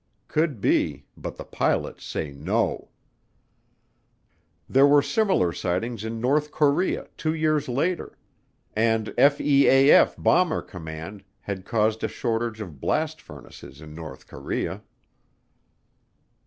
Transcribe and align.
Could 0.27 0.59
be, 0.61 1.05
but 1.15 1.35
the 1.35 1.43
pilots 1.43 2.03
say 2.05 2.31
no. 2.31 2.89
There 4.67 4.87
were 4.87 5.03
similar 5.03 5.51
sightings 5.53 6.03
in 6.03 6.19
North 6.19 6.49
Korea 6.49 7.07
two 7.17 7.35
years 7.35 7.69
later 7.69 8.17
and 8.75 9.13
FEAF 9.15 10.15
Bomber 10.17 10.63
Command 10.63 11.23
had 11.41 11.65
caused 11.65 12.03
a 12.03 12.07
shortage 12.07 12.59
of 12.61 12.79
blast 12.81 13.21
furnaces 13.21 13.79
in 13.79 13.93
North 13.93 14.25
Korea. 14.25 14.81